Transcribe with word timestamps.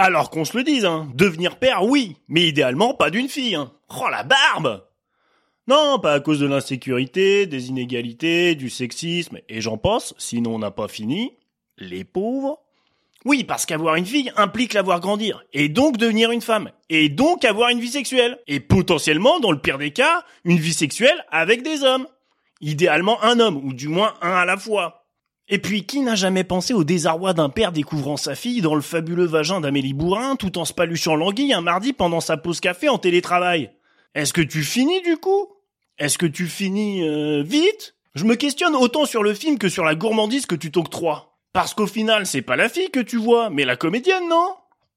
Alors 0.00 0.30
qu'on 0.30 0.44
se 0.44 0.56
le 0.56 0.62
dise, 0.62 0.84
hein, 0.84 1.10
devenir 1.14 1.58
père, 1.58 1.82
oui, 1.82 2.18
mais 2.28 2.46
idéalement 2.46 2.94
pas 2.94 3.10
d'une 3.10 3.28
fille. 3.28 3.56
Hein. 3.56 3.72
Oh 3.88 4.08
la 4.08 4.22
barbe 4.22 4.86
Non, 5.66 5.98
pas 5.98 6.12
à 6.12 6.20
cause 6.20 6.38
de 6.38 6.46
l'insécurité, 6.46 7.46
des 7.46 7.68
inégalités, 7.68 8.54
du 8.54 8.70
sexisme, 8.70 9.38
et 9.48 9.60
j'en 9.60 9.76
pense, 9.76 10.14
sinon 10.16 10.54
on 10.54 10.60
n'a 10.60 10.70
pas 10.70 10.86
fini. 10.86 11.32
Les 11.78 12.04
pauvres 12.04 12.60
oui, 13.24 13.42
parce 13.42 13.66
qu'avoir 13.66 13.96
une 13.96 14.06
fille 14.06 14.32
implique 14.36 14.74
la 14.74 14.82
voir 14.82 15.00
grandir, 15.00 15.44
et 15.52 15.68
donc 15.68 15.96
devenir 15.96 16.30
une 16.30 16.40
femme, 16.40 16.70
et 16.88 17.08
donc 17.08 17.44
avoir 17.44 17.70
une 17.70 17.80
vie 17.80 17.90
sexuelle, 17.90 18.38
et 18.46 18.60
potentiellement, 18.60 19.40
dans 19.40 19.50
le 19.50 19.58
pire 19.58 19.76
des 19.76 19.90
cas, 19.90 20.24
une 20.44 20.58
vie 20.58 20.72
sexuelle 20.72 21.26
avec 21.28 21.62
des 21.64 21.82
hommes. 21.82 22.06
Idéalement 22.60 23.22
un 23.24 23.40
homme, 23.40 23.56
ou 23.56 23.72
du 23.72 23.88
moins 23.88 24.14
un 24.22 24.30
à 24.30 24.44
la 24.44 24.56
fois. 24.56 24.97
Et 25.50 25.58
puis, 25.58 25.86
qui 25.86 26.00
n'a 26.00 26.14
jamais 26.14 26.44
pensé 26.44 26.74
au 26.74 26.84
désarroi 26.84 27.32
d'un 27.32 27.48
père 27.48 27.72
découvrant 27.72 28.18
sa 28.18 28.34
fille 28.34 28.60
dans 28.60 28.74
le 28.74 28.82
fabuleux 28.82 29.24
vagin 29.24 29.60
d'Amélie 29.60 29.94
Bourrin 29.94 30.36
tout 30.36 30.58
en 30.58 30.66
se 30.66 30.74
paluchant 30.74 31.16
l'anguille 31.16 31.54
un 31.54 31.62
mardi 31.62 31.94
pendant 31.94 32.20
sa 32.20 32.36
pause 32.36 32.60
café 32.60 32.88
en 32.88 32.98
télétravail? 32.98 33.70
Est-ce 34.14 34.34
que 34.34 34.42
tu 34.42 34.62
finis 34.62 35.00
du 35.02 35.16
coup? 35.16 35.48
Est-ce 35.98 36.18
que 36.18 36.26
tu 36.26 36.46
finis 36.46 37.02
euh, 37.02 37.42
vite? 37.42 37.94
Je 38.14 38.24
me 38.24 38.34
questionne 38.34 38.76
autant 38.76 39.06
sur 39.06 39.22
le 39.22 39.32
film 39.32 39.58
que 39.58 39.70
sur 39.70 39.84
la 39.84 39.94
gourmandise 39.94 40.44
que 40.44 40.54
tu 40.54 40.70
t'octroies. 40.70 41.38
Parce 41.54 41.72
qu'au 41.72 41.86
final, 41.86 42.26
c'est 42.26 42.42
pas 42.42 42.56
la 42.56 42.68
fille 42.68 42.90
que 42.90 43.00
tu 43.00 43.16
vois, 43.16 43.48
mais 43.48 43.64
la 43.64 43.76
comédienne, 43.76 44.28
non? 44.28 44.54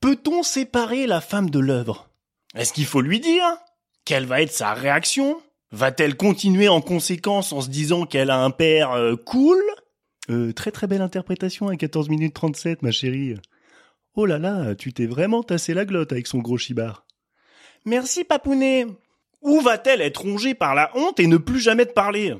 Peut-on 0.00 0.42
séparer 0.42 1.06
la 1.06 1.22
femme 1.22 1.48
de 1.48 1.58
l'œuvre? 1.58 2.10
Est-ce 2.54 2.74
qu'il 2.74 2.84
faut 2.84 3.00
lui 3.00 3.18
dire? 3.18 3.44
Quelle 4.04 4.26
va 4.26 4.42
être 4.42 4.52
sa 4.52 4.74
réaction? 4.74 5.40
Va-t-elle 5.72 6.16
continuer 6.16 6.68
en 6.68 6.82
conséquence 6.82 7.52
en 7.52 7.62
se 7.62 7.68
disant 7.68 8.04
qu'elle 8.04 8.30
a 8.30 8.44
un 8.44 8.50
père 8.50 8.92
euh, 8.92 9.16
cool? 9.16 9.58
Euh, 10.30 10.52
Très 10.52 10.70
très 10.70 10.86
belle 10.86 11.02
interprétation 11.02 11.68
à 11.68 11.76
14 11.76 12.08
minutes 12.08 12.34
37, 12.34 12.82
ma 12.82 12.90
chérie. 12.90 13.34
Oh 14.16 14.26
là 14.26 14.38
là, 14.38 14.74
tu 14.74 14.92
t'es 14.92 15.06
vraiment 15.06 15.42
tassé 15.42 15.74
la 15.74 15.84
glotte 15.84 16.12
avec 16.12 16.26
son 16.26 16.38
gros 16.38 16.58
chibard. 16.58 17.04
Merci, 17.84 18.24
papounet. 18.24 18.86
Ou 19.42 19.60
va-t-elle 19.60 20.00
être 20.00 20.22
rongée 20.22 20.54
par 20.54 20.74
la 20.74 20.90
honte 20.96 21.20
et 21.20 21.26
ne 21.26 21.36
plus 21.36 21.60
jamais 21.60 21.84
te 21.84 21.92
parler? 21.92 22.34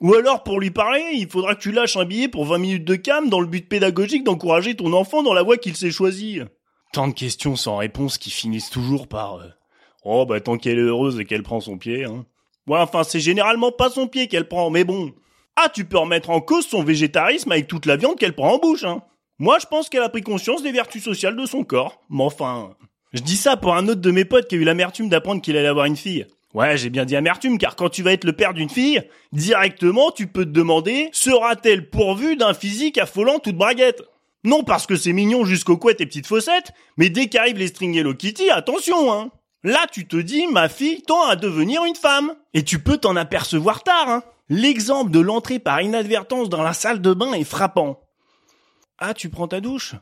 Ou 0.00 0.14
alors, 0.14 0.42
pour 0.42 0.60
lui 0.60 0.70
parler, 0.70 1.02
il 1.14 1.28
faudra 1.28 1.54
que 1.54 1.60
tu 1.60 1.72
lâches 1.72 1.96
un 1.96 2.04
billet 2.04 2.28
pour 2.28 2.46
20 2.46 2.58
minutes 2.58 2.84
de 2.84 2.96
cam 2.96 3.28
dans 3.28 3.40
le 3.40 3.46
but 3.46 3.68
pédagogique 3.68 4.24
d'encourager 4.24 4.74
ton 4.74 4.92
enfant 4.92 5.22
dans 5.22 5.34
la 5.34 5.42
voie 5.42 5.56
qu'il 5.58 5.76
s'est 5.76 5.90
choisie. 5.90 6.40
Tant 6.92 7.08
de 7.08 7.14
questions 7.14 7.54
sans 7.56 7.76
réponse 7.76 8.18
qui 8.18 8.30
finissent 8.30 8.70
toujours 8.70 9.08
par 9.08 9.36
euh, 9.36 9.48
Oh 10.04 10.24
bah 10.26 10.40
tant 10.40 10.56
qu'elle 10.56 10.78
est 10.78 10.82
heureuse 10.82 11.20
et 11.20 11.24
qu'elle 11.24 11.42
prend 11.42 11.60
son 11.60 11.78
pied, 11.78 12.04
hein. 12.04 12.24
Ouais, 12.66 12.78
enfin, 12.78 13.04
c'est 13.04 13.20
généralement 13.20 13.72
pas 13.72 13.90
son 13.90 14.06
pied 14.06 14.28
qu'elle 14.28 14.48
prend, 14.48 14.70
mais 14.70 14.84
bon. 14.84 15.12
Ah, 15.62 15.68
tu 15.68 15.84
peux 15.84 15.98
remettre 15.98 16.30
en 16.30 16.40
cause 16.40 16.66
son 16.66 16.82
végétarisme 16.82 17.52
avec 17.52 17.66
toute 17.66 17.84
la 17.84 17.96
viande 17.96 18.18
qu'elle 18.18 18.34
prend 18.34 18.54
en 18.54 18.58
bouche, 18.58 18.84
hein. 18.84 19.02
Moi, 19.38 19.58
je 19.60 19.66
pense 19.66 19.90
qu'elle 19.90 20.02
a 20.02 20.08
pris 20.08 20.22
conscience 20.22 20.62
des 20.62 20.72
vertus 20.72 21.04
sociales 21.04 21.36
de 21.36 21.44
son 21.44 21.64
corps. 21.64 22.00
Mais 22.08 22.22
enfin... 22.22 22.70
Je 23.12 23.20
dis 23.20 23.36
ça 23.36 23.56
pour 23.56 23.74
un 23.74 23.86
autre 23.88 24.00
de 24.00 24.10
mes 24.10 24.24
potes 24.24 24.48
qui 24.48 24.54
a 24.54 24.58
eu 24.58 24.64
l'amertume 24.64 25.08
d'apprendre 25.08 25.42
qu'il 25.42 25.56
allait 25.56 25.68
avoir 25.68 25.84
une 25.84 25.96
fille. 25.96 26.26
Ouais, 26.54 26.78
j'ai 26.78 26.88
bien 26.88 27.04
dit 27.04 27.14
amertume, 27.14 27.58
car 27.58 27.76
quand 27.76 27.90
tu 27.90 28.02
vas 28.02 28.12
être 28.12 28.24
le 28.24 28.32
père 28.32 28.54
d'une 28.54 28.70
fille, 28.70 29.02
directement 29.32 30.10
tu 30.12 30.28
peux 30.28 30.44
te 30.44 30.50
demander, 30.50 31.10
sera-t-elle 31.12 31.90
pourvue 31.90 32.36
d'un 32.36 32.54
physique 32.54 32.96
affolant 32.98 33.38
toute 33.38 33.56
braguette? 33.56 34.02
Non 34.44 34.62
parce 34.62 34.86
que 34.86 34.96
c'est 34.96 35.12
mignon 35.12 35.44
jusqu'aux 35.44 35.76
couettes 35.76 36.00
et 36.00 36.06
petites 36.06 36.26
fossettes, 36.26 36.72
mais 36.96 37.10
dès 37.10 37.26
qu'arrivent 37.26 37.58
les 37.58 37.68
strings 37.68 37.96
Hello 37.96 38.14
Kitty, 38.14 38.50
attention 38.50 39.12
hein 39.12 39.30
Là 39.62 39.86
tu 39.92 40.06
te 40.06 40.16
dis, 40.16 40.46
ma 40.46 40.68
fille 40.68 41.02
tend 41.02 41.26
à 41.26 41.36
devenir 41.36 41.84
une 41.84 41.96
femme. 41.96 42.32
Et 42.54 42.64
tu 42.64 42.78
peux 42.78 42.96
t'en 42.96 43.16
apercevoir 43.16 43.82
tard 43.82 44.08
hein 44.08 44.22
L'exemple 44.50 45.12
de 45.12 45.20
l'entrée 45.20 45.60
par 45.60 45.80
inadvertance 45.80 46.48
dans 46.48 46.64
la 46.64 46.72
salle 46.72 47.00
de 47.00 47.14
bain 47.14 47.32
est 47.34 47.44
frappant. 47.44 48.00
Ah, 48.98 49.14
tu 49.14 49.30
prends 49.30 49.46
ta 49.46 49.60
douche? 49.60 49.94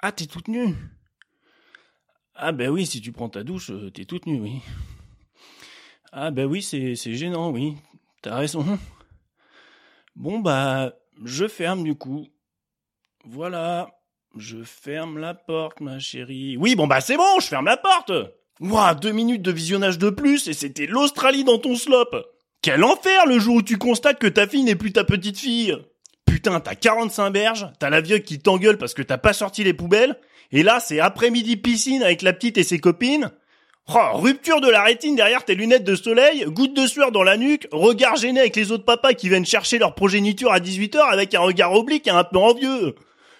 Ah, 0.00 0.10
t'es 0.10 0.24
toute 0.24 0.48
nue 0.48 0.74
Ah 2.34 2.52
ben 2.52 2.70
oui, 2.70 2.86
si 2.86 3.02
tu 3.02 3.12
prends 3.12 3.28
ta 3.28 3.44
douche, 3.44 3.70
euh, 3.70 3.90
t'es 3.90 4.06
toute 4.06 4.24
nue, 4.24 4.40
oui. 4.40 4.62
Ah 6.12 6.30
ben 6.30 6.46
oui, 6.46 6.62
c'est 6.62 6.96
gênant, 6.96 7.50
oui. 7.50 7.76
T'as 8.22 8.36
raison. 8.36 8.64
Bon 10.16 10.38
bah, 10.38 10.94
je 11.22 11.46
ferme 11.46 11.84
du 11.84 11.94
coup. 11.94 12.26
Voilà. 13.24 13.90
Je 14.36 14.62
ferme 14.62 15.18
la 15.18 15.34
porte, 15.34 15.80
ma 15.80 15.98
chérie. 15.98 16.56
Oui, 16.56 16.74
bon 16.74 16.86
bah 16.86 17.00
c'est 17.00 17.16
bon, 17.16 17.38
je 17.40 17.46
ferme 17.46 17.66
la 17.66 17.76
porte. 17.76 18.12
Ouah, 18.60 18.94
deux 18.94 19.12
minutes 19.12 19.42
de 19.42 19.52
visionnage 19.52 19.98
de 19.98 20.08
plus 20.08 20.48
et 20.48 20.54
c'était 20.54 20.86
l'Australie 20.86 21.44
dans 21.44 21.58
ton 21.58 21.76
slop. 21.76 22.10
Quel 22.62 22.84
enfer 22.84 23.26
le 23.26 23.38
jour 23.38 23.56
où 23.56 23.62
tu 23.62 23.78
constates 23.78 24.18
que 24.18 24.26
ta 24.26 24.46
fille 24.46 24.64
n'est 24.64 24.74
plus 24.74 24.92
ta 24.92 25.04
petite 25.04 25.38
fille. 25.38 25.76
Putain, 26.26 26.60
t'as 26.60 26.74
45 26.74 27.30
berges, 27.30 27.66
t'as 27.78 27.90
la 27.90 28.00
vieille 28.00 28.22
qui 28.22 28.38
t'engueule 28.38 28.78
parce 28.78 28.94
que 28.94 29.02
t'as 29.02 29.18
pas 29.18 29.32
sorti 29.32 29.64
les 29.64 29.72
poubelles, 29.72 30.18
et 30.52 30.62
là 30.62 30.78
c'est 30.78 31.00
après-midi 31.00 31.56
piscine 31.56 32.02
avec 32.02 32.22
la 32.22 32.32
petite 32.32 32.58
et 32.58 32.62
ses 32.62 32.78
copines, 32.78 33.30
Oh, 33.92 34.18
rupture 34.18 34.60
de 34.60 34.68
la 34.68 34.84
rétine 34.84 35.16
derrière 35.16 35.44
tes 35.44 35.56
lunettes 35.56 35.82
de 35.82 35.96
soleil, 35.96 36.44
goutte 36.46 36.76
de 36.76 36.86
sueur 36.86 37.10
dans 37.10 37.24
la 37.24 37.36
nuque, 37.36 37.66
regard 37.72 38.14
gêné 38.14 38.38
avec 38.38 38.54
les 38.54 38.70
autres 38.70 38.84
papas 38.84 39.14
qui 39.14 39.28
viennent 39.28 39.46
chercher 39.46 39.78
leur 39.78 39.96
progéniture 39.96 40.52
à 40.52 40.60
18h 40.60 41.00
avec 41.10 41.34
un 41.34 41.40
regard 41.40 41.72
oblique 41.72 42.06
et 42.06 42.10
un 42.10 42.22
peu 42.22 42.38
envieux. 42.38 42.94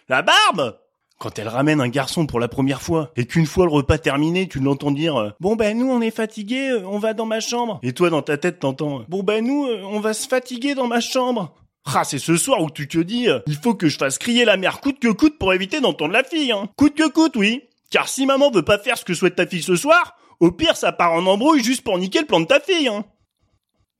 La 0.08 0.22
barbe 0.22 0.79
quand 1.20 1.38
elle 1.38 1.48
ramène 1.48 1.82
un 1.82 1.88
garçon 1.88 2.26
pour 2.26 2.40
la 2.40 2.48
première 2.48 2.80
fois, 2.80 3.12
et 3.14 3.26
qu'une 3.26 3.44
fois 3.44 3.66
le 3.66 3.70
repas 3.70 3.98
terminé, 3.98 4.48
tu 4.48 4.58
l'entends 4.58 4.90
dire 4.90 5.16
euh, 5.16 5.30
Bon 5.38 5.54
ben 5.54 5.78
nous 5.78 5.88
on 5.88 6.00
est 6.00 6.10
fatigués, 6.10 6.70
euh, 6.70 6.82
on 6.86 6.98
va 6.98 7.12
dans 7.12 7.26
ma 7.26 7.40
chambre». 7.40 7.78
Et 7.82 7.92
toi 7.92 8.08
dans 8.08 8.22
ta 8.22 8.38
tête 8.38 8.58
t'entends 8.58 9.02
«Bon 9.08 9.22
ben 9.22 9.44
nous 9.44 9.66
euh, 9.66 9.82
on 9.84 10.00
va 10.00 10.14
se 10.14 10.26
fatiguer 10.26 10.74
dans 10.74 10.86
ma 10.86 11.00
chambre». 11.00 11.54
Ah, 11.94 12.04
c'est 12.04 12.18
ce 12.18 12.36
soir 12.36 12.62
où 12.62 12.70
tu 12.70 12.88
te 12.88 12.98
dis 12.98 13.28
Il 13.46 13.56
faut 13.56 13.74
que 13.74 13.88
je 13.88 13.98
fasse 13.98 14.18
crier 14.18 14.44
la 14.44 14.56
mère 14.56 14.80
coûte 14.80 14.98
que 14.98 15.08
coûte 15.08 15.38
pour 15.38 15.52
éviter 15.54 15.80
d'entendre 15.80 16.12
la 16.12 16.24
fille. 16.24 16.52
Hein. 16.52 16.68
Coûte 16.76 16.94
que 16.94 17.08
coûte, 17.08 17.36
oui. 17.36 17.62
Car 17.90 18.08
si 18.08 18.26
maman 18.26 18.50
veut 18.50 18.62
pas 18.62 18.78
faire 18.78 18.98
ce 18.98 19.04
que 19.04 19.14
souhaite 19.14 19.36
ta 19.36 19.46
fille 19.46 19.62
ce 19.62 19.76
soir, 19.76 20.14
au 20.40 20.52
pire, 20.52 20.76
ça 20.76 20.92
part 20.92 21.12
en 21.12 21.26
embrouille 21.26 21.64
juste 21.64 21.82
pour 21.82 21.98
niquer 21.98 22.20
le 22.20 22.26
plan 22.26 22.40
de 22.40 22.46
ta 22.46 22.60
fille, 22.60 22.88
hein. 22.88 23.04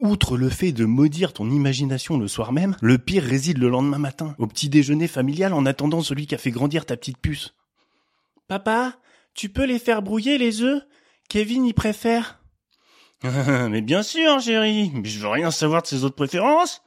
Outre 0.01 0.39
le 0.39 0.49
fait 0.49 0.73
de 0.73 0.87
maudire 0.87 1.35
ton 1.35 1.51
imagination 1.51 2.17
le 2.17 2.27
soir 2.27 2.53
même, 2.53 2.75
le 2.81 2.97
pire 2.97 3.23
réside 3.23 3.59
le 3.59 3.69
lendemain 3.69 3.99
matin, 3.99 4.35
au 4.39 4.47
petit 4.47 4.71
déjeuner 4.71 5.09
familial 5.09 5.53
en 5.53 5.67
attendant 5.67 6.03
celui 6.03 6.27
qui 6.27 6.35
a 6.35 6.39
fait 6.39 6.51
grandir 6.51 6.87
ta 6.87 6.97
petite 6.97 7.19
puce. 7.19 7.55
Papa, 8.49 8.95
tu 9.35 9.51
peux 9.51 9.65
les 9.65 9.79
faire 9.79 10.01
brouiller 10.01 10.39
les 10.39 10.63
œufs? 10.63 10.83
Kevin 11.29 11.67
y 11.67 11.75
préfère. 11.75 12.41
mais 13.23 13.83
bien 13.83 14.03
sûr, 14.03 14.41
chérie, 14.41 14.91
mais 14.95 15.09
je 15.09 15.21
veux 15.21 15.29
rien 15.29 15.51
savoir 15.51 15.83
de 15.83 15.87
ses 15.87 16.03
autres 16.03 16.17
préférences. 16.17 16.81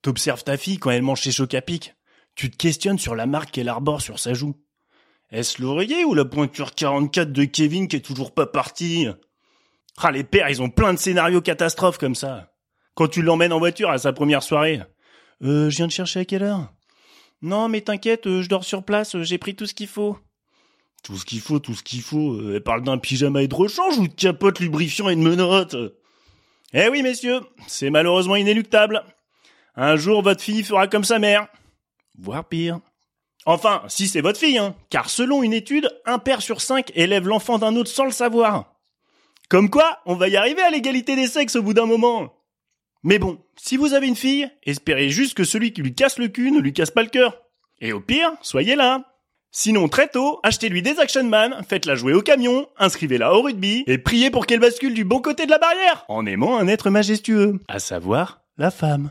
T'observes 0.00 0.44
ta 0.44 0.56
fille 0.56 0.78
quand 0.78 0.90
elle 0.90 1.02
mange 1.02 1.22
ses 1.22 1.32
chocs 1.32 1.54
à 1.54 1.62
pic. 1.62 1.96
Tu 2.36 2.48
te 2.48 2.56
questionnes 2.56 2.98
sur 2.98 3.16
la 3.16 3.26
marque 3.26 3.50
qu'elle 3.50 3.68
arbore 3.68 4.02
sur 4.02 4.20
sa 4.20 4.34
joue. 4.34 4.54
Est-ce 5.32 5.60
l'oreiller 5.60 6.04
ou 6.04 6.14
la 6.14 6.24
pointure 6.24 6.76
44 6.76 7.32
de 7.32 7.44
Kevin 7.44 7.88
qui 7.88 7.96
est 7.96 8.00
toujours 8.00 8.32
pas 8.32 8.46
parti 8.46 9.08
Ah, 9.96 10.12
les 10.12 10.22
pères, 10.22 10.48
ils 10.48 10.62
ont 10.62 10.70
plein 10.70 10.94
de 10.94 10.98
scénarios 10.98 11.40
catastrophes 11.40 11.98
comme 11.98 12.14
ça. 12.14 12.51
Quand 12.94 13.08
tu 13.08 13.22
l'emmènes 13.22 13.52
en 13.52 13.58
voiture 13.58 13.90
à 13.90 13.98
sa 13.98 14.12
première 14.12 14.42
soirée. 14.42 14.80
Euh, 15.42 15.70
je 15.70 15.76
viens 15.76 15.86
de 15.86 15.92
chercher 15.92 16.20
à 16.20 16.24
quelle 16.24 16.42
heure? 16.42 16.72
Non, 17.42 17.68
mais 17.68 17.80
t'inquiète, 17.80 18.26
euh, 18.28 18.42
je 18.42 18.48
dors 18.48 18.64
sur 18.64 18.84
place, 18.84 19.16
euh, 19.16 19.24
j'ai 19.24 19.36
pris 19.36 19.56
tout 19.56 19.66
ce 19.66 19.74
qu'il 19.74 19.88
faut. 19.88 20.16
Tout 21.02 21.16
ce 21.16 21.24
qu'il 21.24 21.40
faut, 21.40 21.58
tout 21.58 21.74
ce 21.74 21.82
qu'il 21.82 22.00
faut. 22.00 22.34
Euh, 22.34 22.52
elle 22.54 22.62
parle 22.62 22.84
d'un 22.84 22.98
pyjama 22.98 23.42
et 23.42 23.48
de 23.48 23.54
rechange 23.54 23.98
ou 23.98 24.06
de 24.06 24.14
capote 24.14 24.60
lubrifiant 24.60 25.08
et 25.08 25.16
de 25.16 25.20
menottes 25.20 25.76
Eh 26.72 26.88
oui, 26.88 27.02
messieurs, 27.02 27.40
c'est 27.66 27.90
malheureusement 27.90 28.36
inéluctable. 28.36 29.02
Un 29.74 29.96
jour, 29.96 30.22
votre 30.22 30.40
fille 30.40 30.62
fera 30.62 30.86
comme 30.86 31.02
sa 31.02 31.18
mère. 31.18 31.48
Voire 32.16 32.44
pire. 32.44 32.78
Enfin, 33.44 33.82
si 33.88 34.06
c'est 34.06 34.20
votre 34.20 34.38
fille, 34.38 34.58
hein. 34.58 34.76
Car 34.88 35.10
selon 35.10 35.42
une 35.42 35.52
étude, 35.52 35.90
un 36.06 36.20
père 36.20 36.42
sur 36.42 36.60
cinq 36.60 36.92
élève 36.94 37.26
l'enfant 37.26 37.58
d'un 37.58 37.74
autre 37.74 37.90
sans 37.90 38.04
le 38.04 38.12
savoir. 38.12 38.76
Comme 39.48 39.68
quoi, 39.68 39.98
on 40.06 40.14
va 40.14 40.28
y 40.28 40.36
arriver 40.36 40.62
à 40.62 40.70
l'égalité 40.70 41.16
des 41.16 41.26
sexes 41.26 41.56
au 41.56 41.62
bout 41.62 41.74
d'un 41.74 41.86
moment. 41.86 42.32
Mais 43.04 43.18
bon, 43.18 43.38
si 43.56 43.76
vous 43.76 43.94
avez 43.94 44.06
une 44.06 44.16
fille, 44.16 44.48
espérez 44.64 45.08
juste 45.08 45.34
que 45.34 45.44
celui 45.44 45.72
qui 45.72 45.82
lui 45.82 45.94
casse 45.94 46.18
le 46.18 46.28
cul 46.28 46.52
ne 46.52 46.60
lui 46.60 46.72
casse 46.72 46.90
pas 46.90 47.02
le 47.02 47.08
cœur. 47.08 47.42
Et 47.80 47.92
au 47.92 48.00
pire, 48.00 48.30
soyez 48.42 48.76
là. 48.76 49.04
Sinon, 49.50 49.88
très 49.88 50.08
tôt, 50.08 50.40
achetez-lui 50.44 50.82
des 50.82 50.98
Action 50.98 51.24
Man, 51.24 51.62
faites-la 51.68 51.94
jouer 51.94 52.14
au 52.14 52.22
camion, 52.22 52.68
inscrivez-la 52.78 53.34
au 53.34 53.42
rugby, 53.42 53.84
et 53.86 53.98
priez 53.98 54.30
pour 54.30 54.46
qu'elle 54.46 54.60
bascule 54.60 54.94
du 54.94 55.04
bon 55.04 55.20
côté 55.20 55.44
de 55.44 55.50
la 55.50 55.58
barrière, 55.58 56.06
en 56.08 56.24
aimant 56.24 56.56
un 56.58 56.68
être 56.68 56.88
majestueux, 56.88 57.58
à 57.68 57.78
savoir 57.78 58.40
la 58.56 58.70
femme. 58.70 59.10